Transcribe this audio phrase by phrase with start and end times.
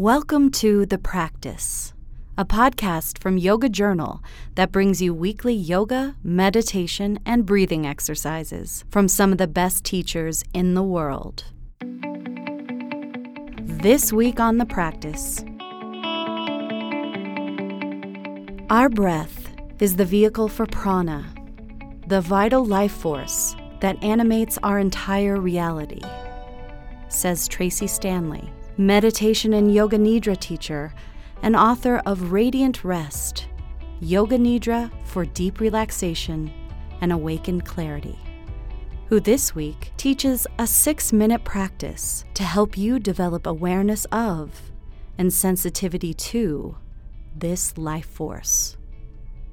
[0.00, 1.92] Welcome to The Practice,
[2.38, 4.22] a podcast from Yoga Journal
[4.54, 10.44] that brings you weekly yoga, meditation, and breathing exercises from some of the best teachers
[10.54, 11.46] in the world.
[13.60, 15.44] This week on The Practice,
[18.70, 21.26] our breath is the vehicle for prana,
[22.06, 26.02] the vital life force that animates our entire reality,
[27.08, 28.48] says Tracee Stanley
[28.78, 30.94] meditation and yoga nidra teacher
[31.42, 33.48] and author of Radiant Rest
[34.00, 36.52] Yoga Nidra for Deep Relaxation
[37.00, 38.16] and Awakened Clarity,
[39.08, 44.70] who this week teaches a six minute practice to help you develop awareness of
[45.18, 46.76] and sensitivity to
[47.34, 48.76] this life force.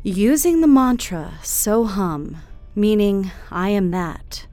[0.03, 2.38] Using the mantra So Hum,
[2.76, 4.45] meaning I am that,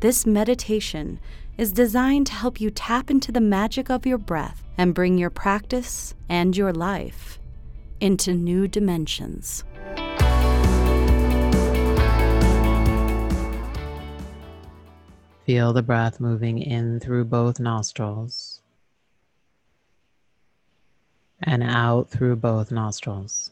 [0.00, 1.18] this meditation
[1.58, 5.28] is designed to help you tap into the magic of your breath and bring your
[5.28, 7.40] practice and your life
[8.00, 9.64] into new dimensions.
[15.44, 18.60] Feel the breath moving in through both nostrils
[21.42, 23.50] and out through both nostrils.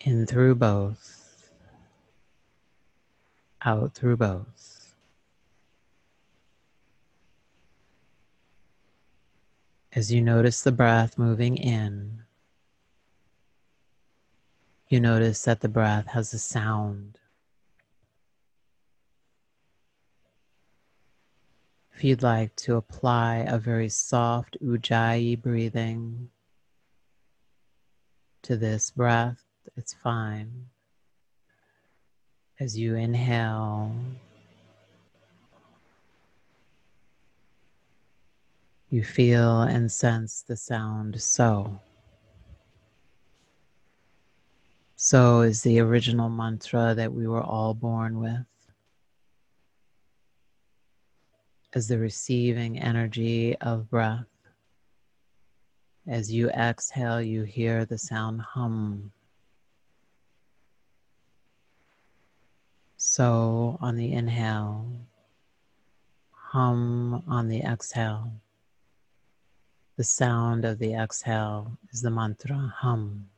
[0.00, 1.15] In through both
[3.66, 4.94] out through both.
[9.92, 12.22] As you notice the breath moving in,
[14.88, 17.18] you notice that the breath has a sound.
[21.94, 26.28] If you'd like to apply a very soft ujjayi breathing
[28.42, 29.42] to this breath,
[29.76, 30.66] it's fine.
[32.58, 33.94] As you inhale,
[38.88, 41.80] you feel and sense the sound so.
[44.94, 48.46] So is the original mantra that we were all born with.
[51.74, 54.24] As the receiving energy of breath.
[56.08, 59.12] As you exhale, you hear the sound hum.
[63.16, 64.84] So on the inhale,
[66.32, 68.30] hum on the exhale.
[69.96, 73.30] The sound of the exhale is the mantra hum.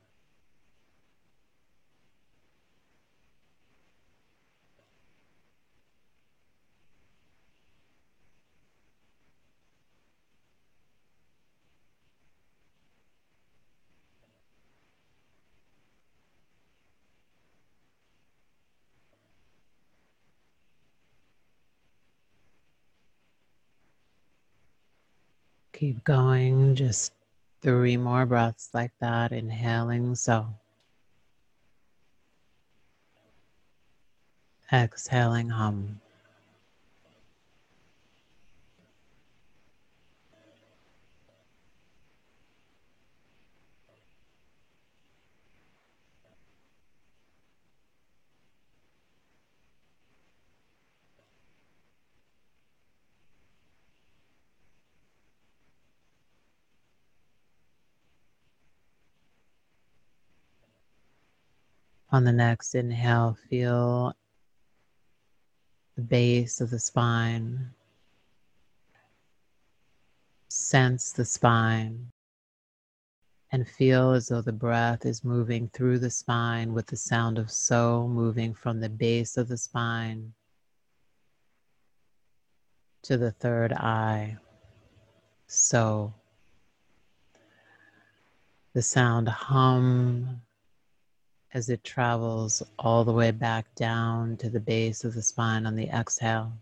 [25.78, 27.12] Keep going, just
[27.62, 30.48] three more breaths like that, inhaling so.
[34.72, 36.00] Exhaling hum.
[62.10, 64.14] On the next inhale, feel
[65.96, 67.74] the base of the spine.
[70.48, 72.10] Sense the spine
[73.50, 77.50] and feel as though the breath is moving through the spine with the sound of
[77.50, 80.32] so moving from the base of the spine
[83.02, 84.36] to the third eye.
[85.46, 86.14] So
[88.74, 90.42] the sound hum
[91.54, 95.74] as it travels all the way back down to the base of the spine on
[95.74, 96.52] the exhale.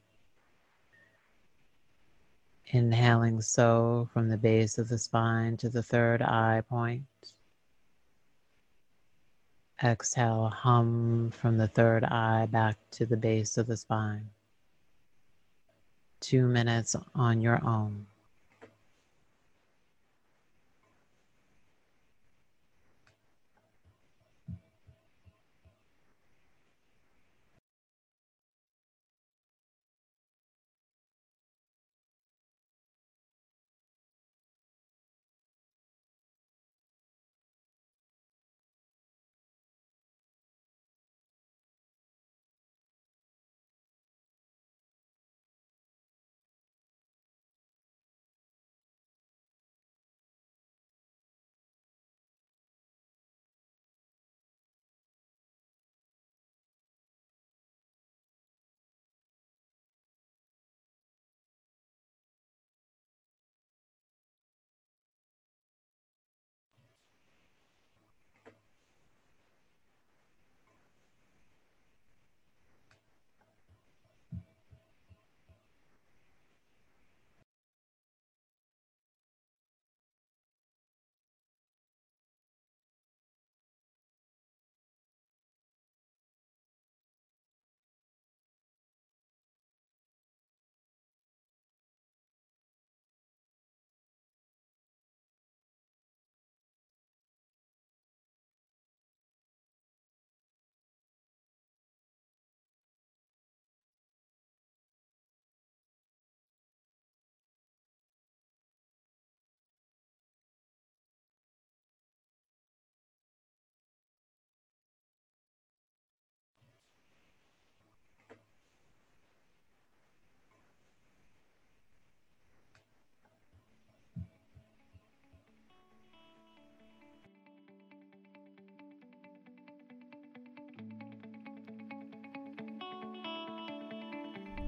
[2.68, 7.04] Inhaling so from the base of the spine to the third eye point.
[9.82, 14.30] Exhale, hum from the third eye back to the base of the spine.
[16.20, 18.06] Two minutes on your own.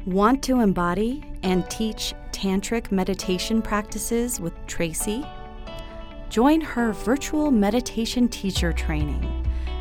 [0.09, 5.23] Want to embody and teach tantric meditation practices with Tracee?
[6.31, 9.23] Join her virtual meditation teacher training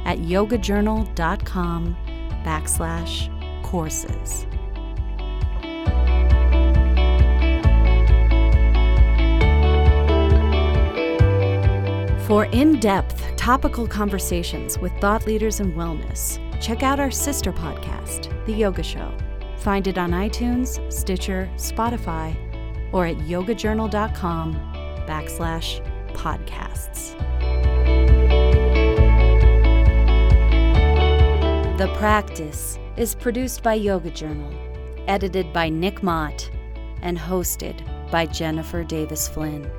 [0.03, 1.95] at yogajournal.com
[2.43, 4.45] backslash courses.
[12.27, 18.45] For in depth topical conversations with thought leaders in wellness, check out our sister podcast,
[18.45, 19.17] The Yoga Show.
[19.57, 22.35] Find it on iTunes, Stitcher, Spotify,
[22.93, 24.53] or at yogajournal.com
[25.07, 25.81] backslash
[26.13, 27.17] podcasts.
[31.77, 34.51] The Practice is produced by Yoga Journal,
[35.07, 36.49] edited by Nick Mott,
[37.01, 39.69] and hosted by Jennifer Davis Flynn.